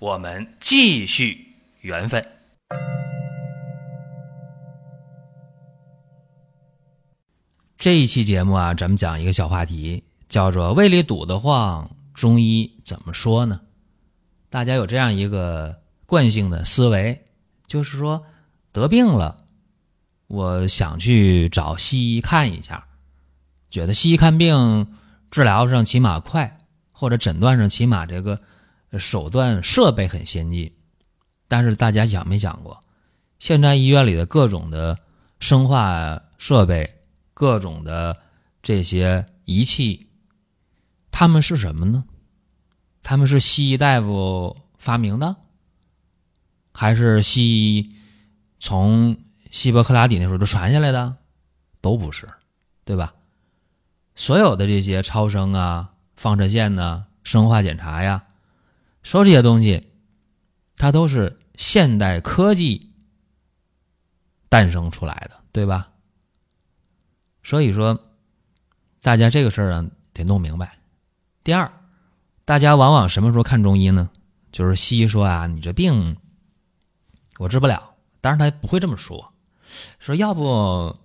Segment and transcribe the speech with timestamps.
[0.00, 2.24] 我们继续缘分。
[7.76, 13.60] 这一期节目啊，咱们讲一个小话题，叫做胃里堵得慌，中医怎么说呢？
[14.48, 17.26] 大家有这样一个惯性的思维，
[17.66, 18.24] 就是说
[18.70, 19.38] 得病了，
[20.28, 22.86] 我想去找西医看一下，
[23.68, 24.94] 觉得西医看病
[25.28, 26.58] 治疗上起码快，
[26.92, 28.40] 或者诊断上起码这个。
[28.96, 30.72] 手段设备很先进，
[31.48, 32.80] 但是大家想没想过，
[33.38, 34.96] 现在医院里的各种的
[35.40, 36.88] 生化设备、
[37.34, 38.16] 各种的
[38.62, 40.08] 这些仪器，
[41.10, 42.04] 他们是什么呢？
[43.02, 45.36] 他们是西医大夫发明的，
[46.72, 47.96] 还是西医
[48.60, 49.16] 从
[49.50, 51.16] 希波克拉底那时候就传下来的？
[51.80, 52.28] 都不是，
[52.84, 53.14] 对吧？
[54.14, 58.24] 所有的这些超声啊、放射线呐、生化检查呀。
[59.02, 59.90] 说这些东西，
[60.76, 62.92] 它都是现代科技
[64.48, 65.90] 诞生出来的，对吧？
[67.42, 67.98] 所以说，
[69.00, 70.78] 大家这个事儿啊得弄明白。
[71.42, 71.72] 第二，
[72.44, 74.10] 大家往往什么时候看中医呢？
[74.52, 76.16] 就是西医说啊，你这病
[77.38, 79.32] 我治不了，当然他不会这么说，
[79.98, 80.96] 说要不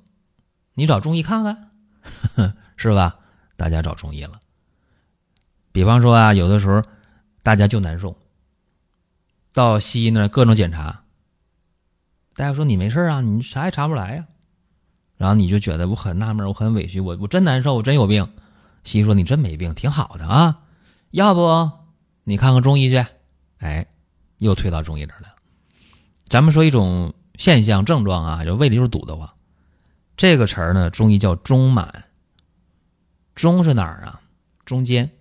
[0.73, 3.19] 你找中医看看， 是吧？
[3.55, 4.39] 大家找中医了。
[5.71, 6.83] 比方说啊，有的时候。
[7.43, 8.17] 大家就难受，
[9.51, 11.03] 到西医那各种检查，
[12.35, 14.25] 大夫说你没事啊，你啥也查不出来呀，
[15.17, 18.27] 然后你就觉得我很纳闷，我很委屈，我我真难受，我真有病。
[18.85, 20.63] 西医说你真没病，挺好的啊，
[21.11, 21.69] 要不
[22.23, 23.05] 你看看中医去？
[23.59, 23.85] 哎，
[24.37, 25.35] 又推到中医这儿来了。
[26.27, 29.29] 咱们说一种现象症状啊，就胃里就是堵得慌，
[30.15, 32.05] 这个词儿呢，中医叫中满。
[33.35, 34.21] 中是哪儿啊？
[34.65, 35.11] 中间。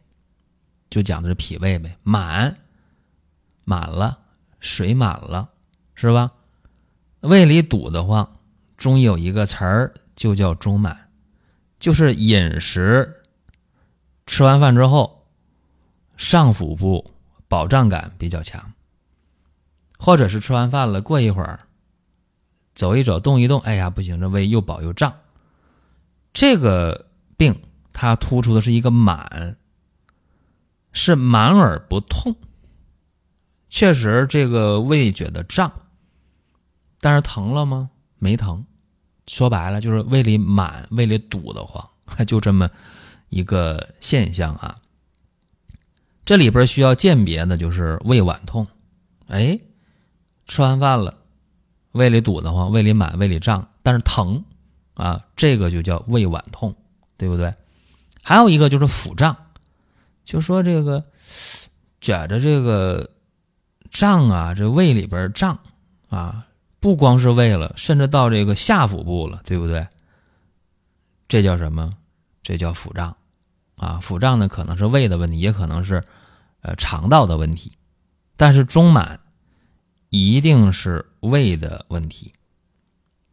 [0.93, 2.55] 就讲的是脾胃呗，满
[3.65, 4.19] 满了，
[4.61, 5.49] 水满了，
[5.95, 6.31] 是吧？
[7.21, 8.31] 胃里堵得慌，
[8.77, 11.09] 中医有一个词儿就叫中满，
[11.81, 13.23] 就是饮食
[14.27, 15.27] 吃完饭之后，
[16.19, 17.11] 上腹部
[17.49, 18.75] 饱胀感比较强，
[19.99, 21.59] 或者是吃完饭了，过一会儿
[22.75, 25.11] 走一走，动一动，哎呀，不行，这胃又饱又胀。
[26.35, 27.07] 这个
[27.39, 27.59] 病
[27.95, 29.57] 它突出的是一个满。
[30.93, 32.37] 是满而不痛，
[33.69, 35.73] 确实这个胃觉得胀，
[37.01, 37.91] 但是疼了吗？
[38.19, 38.65] 没疼。
[39.27, 41.89] 说白了就是胃里满，胃里堵得慌，
[42.27, 42.69] 就这么
[43.29, 44.79] 一个现象啊。
[46.25, 48.67] 这里边需要鉴别的就是胃脘痛。
[49.29, 49.59] 哎，
[50.47, 51.19] 吃完饭了，
[51.93, 54.45] 胃里堵得慌，胃里满，胃里胀，但是疼
[54.95, 56.75] 啊，这个就叫胃脘痛，
[57.17, 57.55] 对不对？
[58.23, 59.37] 还有一个就是腹胀。
[60.25, 61.03] 就说这个
[62.01, 63.09] 觉着这个
[63.91, 65.59] 胀啊，这胃里边胀
[66.09, 66.47] 啊，
[66.81, 69.87] 不光是胃了，甚至到这个下腹部了，对不对？
[71.29, 71.93] 这叫什么？
[72.43, 73.17] 这叫腹胀
[73.77, 74.01] 啊！
[74.03, 76.03] 腹胀呢，可能是胃的问题，也可能是
[76.61, 77.73] 呃肠道的问题，
[78.37, 79.19] 但是中满
[80.11, 82.33] 一定是胃的问题。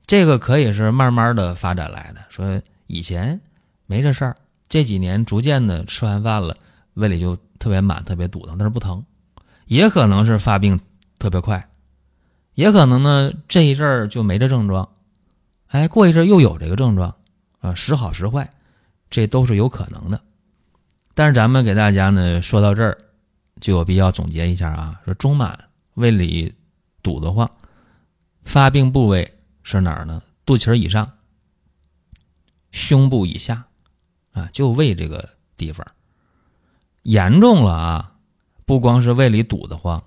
[0.06, 3.40] 这个可以是慢慢的发展来的，说以前
[3.86, 4.36] 没这事儿，
[4.68, 6.56] 这几年逐渐的吃完饭了。
[7.00, 9.04] 胃里就特别满、特别堵的，但是不疼，
[9.66, 10.80] 也可能是发病
[11.18, 11.70] 特别快，
[12.54, 14.88] 也可能呢这一阵儿就没这症状，
[15.68, 17.16] 哎，过一阵又有这个症状，
[17.60, 18.50] 啊，时好时坏，
[19.10, 20.22] 这都是有可能的。
[21.14, 22.98] 但是咱们给大家呢说到这儿，
[23.60, 25.58] 就有必要总结一下啊，说中满
[25.96, 26.54] 胃里
[27.02, 27.50] 堵得慌，
[28.44, 29.34] 发病部位
[29.64, 30.22] 是哪儿呢？
[30.46, 31.12] 肚脐以上、
[32.72, 33.66] 胸部以下，
[34.32, 35.86] 啊，就胃这个地方。
[37.04, 38.12] 严重了啊，
[38.66, 40.04] 不光是胃里堵得慌，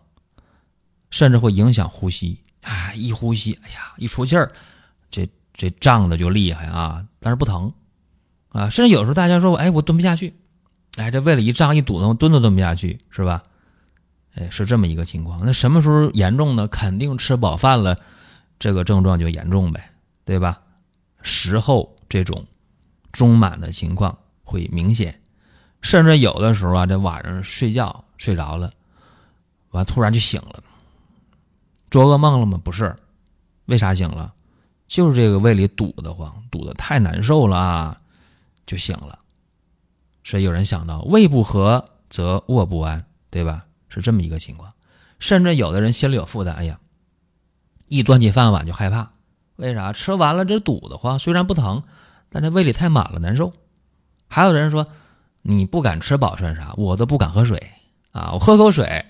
[1.10, 2.92] 甚至会影响呼吸啊！
[2.94, 4.52] 一呼吸，哎呀，一出气儿，
[5.10, 7.04] 这这胀的就厉害啊！
[7.18, 7.72] 但是不疼
[8.50, 10.34] 啊，甚至有时候大家说，哎，我蹲不下去，
[10.96, 13.42] 哎，这胃里一胀一堵得，蹲都蹲不下去，是吧？
[14.34, 15.42] 哎，是这么一个情况。
[15.44, 16.66] 那什么时候严重呢？
[16.68, 17.98] 肯定吃饱饭了，
[18.58, 19.90] 这个症状就严重呗，
[20.24, 20.60] 对吧？
[21.22, 22.46] 食后这种
[23.12, 25.20] 中满的情况会明显。
[25.82, 28.73] 甚至有的时候啊，这晚上睡觉睡着了，
[29.70, 30.62] 完突然就醒了，
[31.90, 32.58] 做噩梦了吗？
[32.62, 32.94] 不是，
[33.67, 34.32] 为啥醒了？
[34.87, 38.00] 就是这个胃里堵得慌，堵得太难受了啊，
[38.67, 39.19] 就醒了。
[40.25, 43.64] 所以有人想到，胃不和则卧不安，对吧？
[43.88, 44.73] 是这么一个情况。
[45.19, 46.78] 甚至有的人心里有负担，哎呀，
[47.88, 49.11] 一端起饭碗就害怕，
[49.56, 49.93] 为啥？
[49.93, 51.82] 吃完了这堵得慌，虽然不疼，
[52.28, 53.52] 但这胃里太满了，难受。
[54.28, 54.87] 还有人说，
[55.42, 56.72] 你不敢吃饱算啥？
[56.76, 57.62] 我都不敢喝水
[58.12, 59.04] 啊，我喝口水，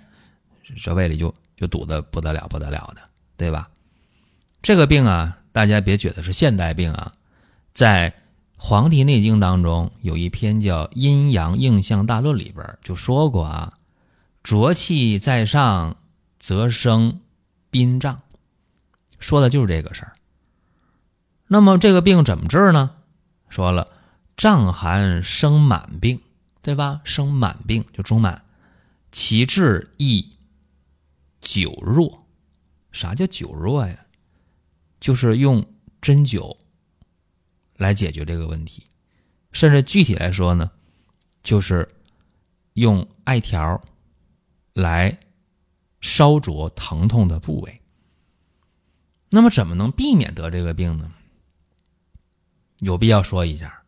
[0.82, 3.02] 这胃里就就堵得不得了不得了的，
[3.36, 3.68] 对吧？
[4.60, 5.38] 这个病啊。
[5.52, 7.12] 大家别觉得是现代病啊，
[7.74, 8.10] 在
[8.56, 13.74] 《黄帝内经》当中有一篇叫《阴阳应象大论》里边就说过啊，
[14.42, 15.94] 浊气在上
[16.40, 17.20] 则生
[17.70, 18.22] 宾胀，
[19.18, 20.12] 说的就是这个事儿。
[21.48, 22.92] 那么这个病怎么治呢？
[23.50, 23.88] 说了
[24.36, 26.20] 胀寒生满病，
[26.62, 27.00] 对吧？
[27.04, 28.44] 生满病就中满，
[29.10, 30.32] 其治亦
[31.40, 32.26] 久弱。
[32.92, 34.06] 啥叫久弱呀？
[35.00, 35.66] 就是用
[36.00, 36.56] 针灸
[37.76, 38.84] 来解决这个问题，
[39.52, 40.70] 甚至具体来说呢，
[41.42, 41.88] 就是
[42.74, 43.80] 用艾条
[44.74, 45.18] 来
[46.00, 47.80] 烧灼疼痛的部位。
[49.30, 51.12] 那么，怎么能避免得这个病呢？
[52.78, 53.81] 有必要说一下，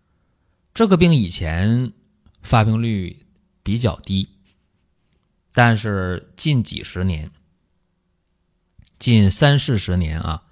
[0.75, 1.93] 这个病以前
[2.43, 3.25] 发病率
[3.63, 4.29] 比较低，
[5.53, 7.31] 但是近几十年，
[8.99, 10.43] 近三四十年啊。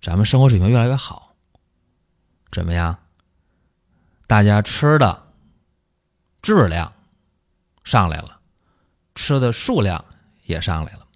[0.00, 1.34] 咱们生活水平越来越好，
[2.52, 2.98] 怎么样？
[4.28, 5.32] 大家吃的
[6.40, 6.92] 质量
[7.82, 8.40] 上来了，
[9.16, 10.04] 吃的数量
[10.44, 11.06] 也上来了，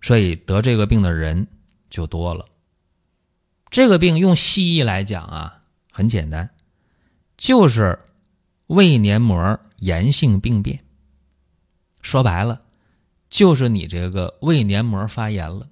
[0.00, 1.46] 所以得这个病的人
[1.90, 2.46] 就多了。
[3.68, 5.62] 这个病用西医来讲啊，
[5.92, 6.53] 很简单，
[7.36, 7.98] 就是
[8.66, 10.80] 胃黏膜炎性病变。
[12.00, 12.60] 说白了，
[13.30, 15.68] 就是你这个胃黏膜发炎了，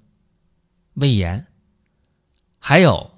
[0.95, 1.47] 胃炎。
[2.59, 3.11] 还有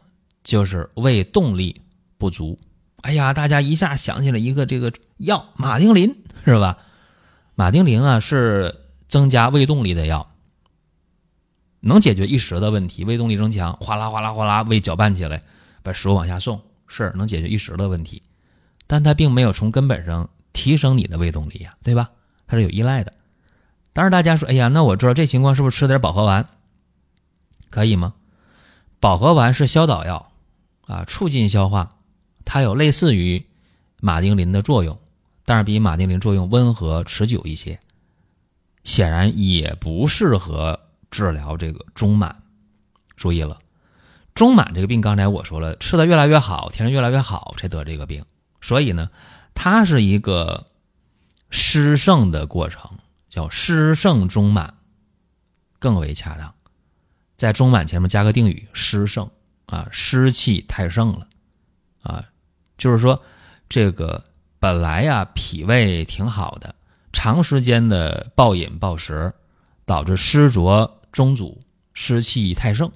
[0.42, 1.82] 就是胃动力
[2.16, 2.58] 不足，
[3.02, 6.14] 哎呀，大家一下想起了一个这个药马丁啉
[6.44, 6.78] 是吧？
[7.54, 10.34] 马丁啉啊是增加胃动力的药，
[11.80, 15.42] 能解决一时的问题，胃动力增强，哗啦哗啦哗啦，胃搅拌起来，
[15.82, 18.22] 把食物往下送，是能解决一时的问题，
[18.86, 22.10] 但它并没有从根本上提升你的胃动力呀，对吧？
[22.46, 23.12] 它是有依赖的。
[23.92, 26.46] 当然，大家说，哎呀，那我知道这情况是不是吃点保和丸
[27.70, 28.14] 可以吗？
[29.00, 30.32] 保和丸是消导药，
[30.86, 31.96] 啊，促进消化，
[32.44, 33.44] 它有类似于
[34.00, 34.98] 马丁啉的作用，
[35.44, 37.78] 但是比马丁啉作用温和持久一些，
[38.82, 40.78] 显然也不适合
[41.10, 42.42] 治疗这个中满。
[43.16, 43.58] 注意了，
[44.34, 48.24] 中满这个病，刚才我说了，吃的越来越好，天生越来越好才得这个病，
[48.64, 49.10] 所以呢，
[49.54, 50.68] 它是一个
[51.50, 52.90] 湿盛的过程，
[53.28, 54.78] 叫湿盛中满，
[55.78, 56.54] 更为恰当。
[57.36, 59.30] 在中满前面加个定语，湿盛
[59.66, 61.28] 啊，湿气太盛了
[62.02, 62.24] 啊，
[62.78, 63.22] 就是说
[63.68, 64.24] 这个
[64.58, 66.74] 本来呀脾胃挺好的，
[67.12, 69.34] 长时间的暴饮暴食，
[69.84, 71.60] 导致湿浊中阻，
[71.92, 72.90] 湿气太盛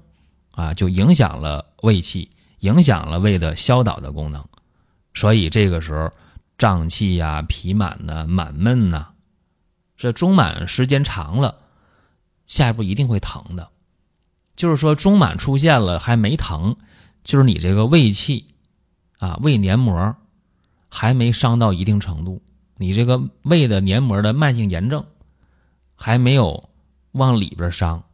[0.53, 2.31] 啊，就影响了胃气，
[2.61, 4.43] 影响了胃的消导的功能，
[5.19, 6.09] 所以这个时候
[6.57, 9.09] 胀气呀、脾满呐、满闷呐，
[9.97, 11.59] 这中满时间长了，
[12.47, 13.69] 下一步一定会疼的。
[14.55, 16.77] 就是说，中满出现了还没疼，
[17.25, 18.47] 就是你这个胃气
[19.19, 20.15] 啊，胃黏膜
[20.89, 22.41] 还没伤到一定程度，
[22.77, 25.05] 你这个胃的黏膜的慢性炎症
[25.97, 26.71] 还没有
[27.11, 28.05] 往里边伤，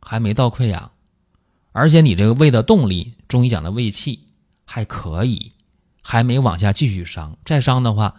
[0.00, 0.92] 还没到溃疡，
[1.72, 4.24] 而且你这个胃的动力，中医讲的胃气
[4.64, 5.50] 还可以，
[6.02, 8.14] 还没往下继续伤，再伤的话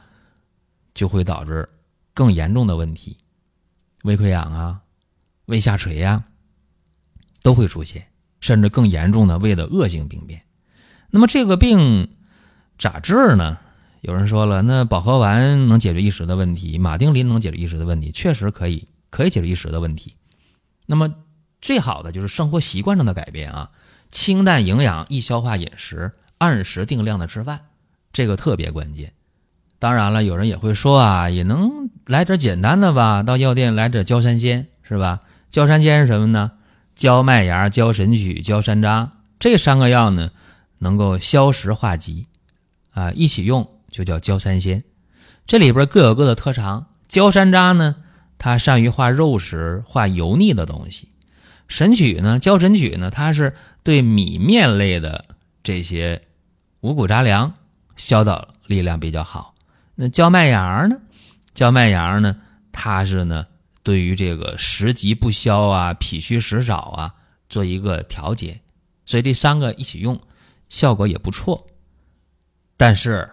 [0.95, 1.69] 就会导致
[2.13, 3.17] 更严重的问题，
[4.03, 4.81] 胃溃疡啊，
[5.45, 6.23] 胃下垂呀。
[7.43, 8.07] 都会出现，
[8.39, 10.41] 甚至更严重的胃的恶性病变。
[11.09, 12.07] 那么这个病
[12.77, 13.57] 咋治呢？
[13.99, 20.15] 有人说了，那保和丸能解决一时的问题，马丁啉能解决一时的问题，确实可以，可以解决一时的问题。
[20.85, 21.13] 那么
[21.61, 23.69] 最好的就是生活习惯上的改变啊，
[24.09, 27.65] 清淡营养、易消化饮食，按时定量的吃饭，
[28.13, 29.11] 这个特别关键。
[29.79, 35.19] 当然了，有人也会说啊，也能来点简单的吧，到药店来点焦山仙，是吧？
[35.49, 36.51] 焦山仙是什么呢？
[36.95, 40.31] 焦麦芽、焦神曲、焦山楂这三个药呢，
[40.77, 42.27] 能够消食化积，
[42.91, 44.83] 啊，一起用就叫焦三仙。
[45.45, 46.87] 这里边各有各的特长。
[47.09, 47.95] 焦山楂呢，
[48.37, 51.07] 它善于化肉食、化油腻的东西；
[51.67, 53.53] 神曲呢，焦神曲呢，它是
[53.83, 55.25] 对米面类的
[55.61, 56.21] 这些
[56.79, 57.53] 五谷杂粮
[57.95, 59.55] 消导力量比较好。
[59.95, 60.97] 那焦麦芽呢，
[61.53, 63.45] 焦麦芽呢，它是呢
[63.83, 67.15] 对于这个食积不消啊、脾虚食少啊
[67.49, 68.61] 做一个调节，
[69.05, 70.19] 所以这三个一起用
[70.69, 71.67] 效果也不错。
[72.77, 73.29] 但是，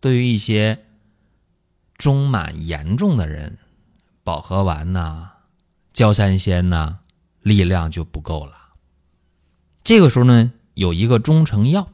[0.00, 0.84] 对于一些
[1.96, 3.58] 中满严重的人，
[4.22, 5.30] 保和丸呐、
[5.92, 6.98] 焦三仙呐，
[7.40, 8.52] 力量就不够了。
[9.82, 11.88] 这个时候呢，有一个中成药，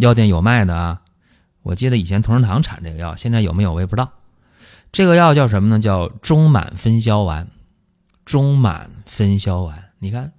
[0.00, 1.02] 药店有卖的啊。
[1.62, 4.10] 我记得以前同仁堂产这个药，现在有没有我也不知道。
[4.90, 5.78] 这个药叫什么呢？
[5.78, 7.46] 叫中满分消丸。
[8.26, 10.32] 中满分消丸，你看，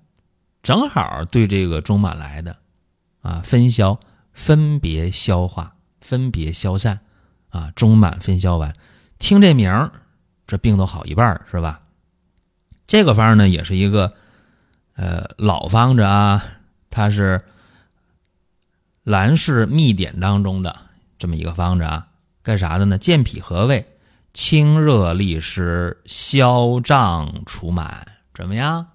[0.63, 2.55] 正好对这个中满来的
[3.21, 3.99] 啊，分消
[4.31, 6.99] 分别消化、分别消散
[7.49, 7.69] 啊。
[7.75, 8.73] 中满分消丸，
[9.19, 9.91] 听这名儿，
[10.47, 11.81] 这病都好一半是吧？
[12.87, 14.13] 这个方呢，也是一个
[14.95, 16.41] 呃老方子啊，
[16.89, 17.43] 它是
[19.03, 20.75] 兰氏秘典当中的
[21.17, 22.07] 这么一个方子啊，
[22.43, 22.97] 干啥的呢？
[22.97, 23.87] 健脾和胃。
[24.33, 28.87] 清热利湿、消胀除满，怎么样？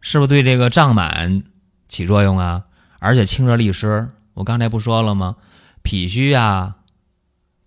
[0.00, 1.42] 是不是对这个胀满
[1.88, 2.64] 起作用啊？
[2.98, 5.36] 而且清热利湿，我刚才不说了吗？
[5.82, 6.76] 脾虚呀，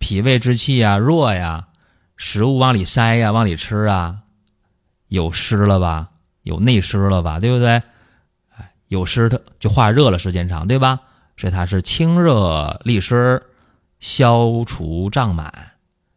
[0.00, 1.68] 脾胃之气呀弱呀，
[2.16, 4.22] 食物往里塞呀，往里吃啊，
[5.06, 6.08] 有湿了吧？
[6.42, 7.38] 有内湿了吧？
[7.38, 7.80] 对不对？
[8.56, 11.00] 哎，有湿它就化热了，时间长，对吧？
[11.40, 13.42] 所以它是清热利湿、
[13.98, 15.52] 消除胀满。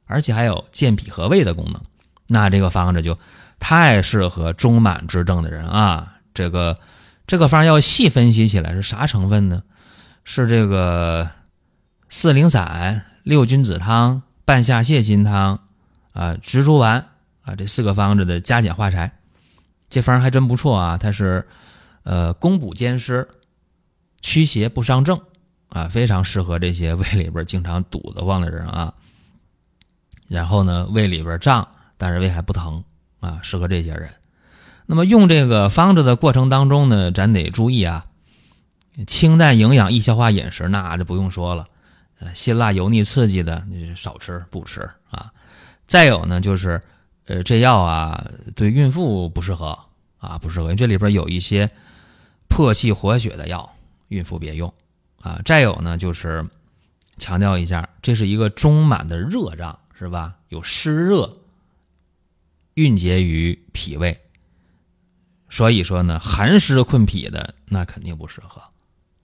[0.06, 1.82] 而且还有健脾和胃的功能，
[2.28, 3.18] 那这个方子就
[3.58, 6.18] 太适合中满之症的人啊！
[6.34, 6.78] 这个
[7.26, 9.64] 这个方要细分析起来是啥成分呢？
[10.24, 11.30] 是这个
[12.10, 15.62] 四苓散、六君子汤、半夏泻心汤
[16.12, 17.08] 啊、植竹丸
[17.42, 19.14] 啊这四个方子的加减化裁，
[19.90, 20.98] 这方还真不错啊！
[20.98, 21.48] 它是
[22.04, 23.28] 呃攻补兼施、
[24.24, 25.22] 驱邪不伤正
[25.70, 28.92] 啊，非常适合这些胃里边经常堵得慌的人啊。
[30.28, 32.84] 然后呢，胃里边胀，但是胃还不疼
[33.20, 34.12] 啊，适合这些人。
[34.88, 38.06] 那么用这个方子的过程当中呢，咱得注意啊，
[39.06, 41.68] 清淡营养易消化饮食，那就不用说了，
[42.34, 45.32] 辛辣油腻刺激的你少吃不吃啊。
[45.86, 46.82] 再有呢，就是
[47.26, 48.26] 呃，这药啊，
[48.56, 49.78] 对孕妇不适合
[50.18, 50.74] 啊，不适合。
[50.74, 51.70] 这里边有一些
[52.48, 53.74] 破气活血的药，
[54.14, 54.74] 孕妇别用
[55.20, 55.42] 啊。
[55.44, 56.46] 再有呢，就是
[57.18, 59.78] 强调一下，这是一个中满的热胀。
[59.96, 60.36] 是吧？
[60.50, 61.38] 有湿热
[62.74, 64.20] 蕴结于脾胃，
[65.50, 68.62] 所以说呢，寒湿困脾的那肯定不适合。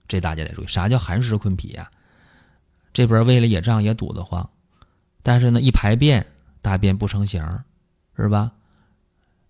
[0.08, 1.90] 这大家得注意，啥叫寒湿困脾呀？
[2.94, 4.48] 这边胃里也胀也堵得慌，
[5.22, 6.24] 但是呢，一排便
[6.62, 7.44] 大便不成形，
[8.16, 8.52] 是吧？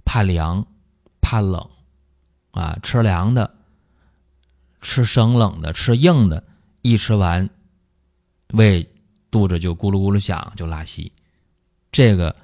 [0.04, 0.66] 怕凉，
[1.20, 1.64] 怕冷
[2.50, 3.54] 啊，吃凉的，
[4.80, 6.42] 吃生冷的，吃硬的，
[6.82, 7.48] 一吃完
[8.52, 8.88] 胃
[9.30, 11.12] 肚子就咕噜咕噜响，就拉稀。
[11.92, 12.34] 这个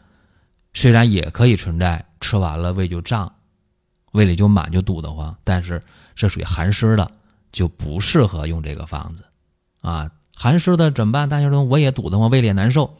[0.74, 3.32] 虽然也可以存在，吃完了胃就胀，
[4.12, 5.82] 胃里就满就堵得慌，但是
[6.14, 7.10] 这属于寒湿的，
[7.52, 9.24] 就不适合用这个方子
[9.80, 10.10] 啊。
[10.34, 11.28] 寒湿的怎么办？
[11.28, 12.98] 大家说我也堵得慌，胃里也难受，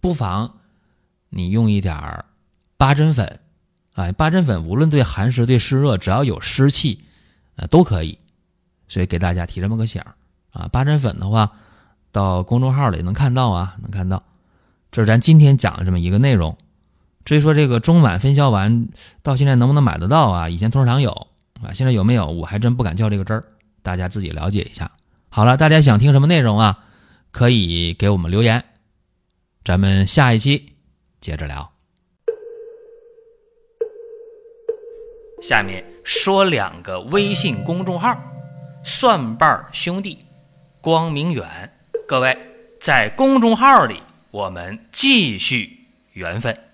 [0.00, 0.58] 不妨
[1.28, 2.24] 你用一点儿
[2.76, 3.40] 八珍粉，
[3.94, 7.04] 啊，八珍粉无论对寒湿对湿热，只要有湿气，
[7.56, 8.18] 呃都可以。
[8.88, 10.14] 所以给大家提这么个醒儿
[10.50, 10.68] 啊。
[10.72, 11.52] 八珍粉的话，
[12.10, 14.22] 到公众号里能看到啊，能看到。
[14.90, 16.56] 这是咱今天讲的这么一个内容。
[17.24, 18.88] 至于说这个中晚分销丸
[19.22, 20.48] 到现在能不能买得到啊？
[20.48, 21.10] 以前同仁堂有
[21.62, 22.26] 啊，现在有没有？
[22.26, 23.44] 我还真不敢较这个真儿，
[23.82, 24.90] 大家自己了解一下。
[25.28, 26.84] 好了，大家想听什么内容啊？
[27.30, 28.64] 可以给我们留言，
[29.62, 30.72] 咱们下一期
[31.20, 31.70] 接着聊。
[35.42, 38.18] 下面说两个微信公众号：
[38.82, 40.24] 蒜瓣兄弟、
[40.80, 41.46] 光明远。
[42.06, 42.36] 各位
[42.80, 44.02] 在公众号里。
[44.30, 46.67] 我们继续缘分。